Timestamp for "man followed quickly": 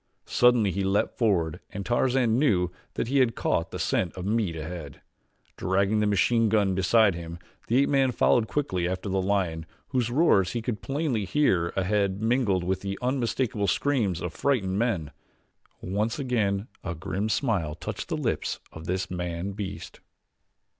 7.89-8.89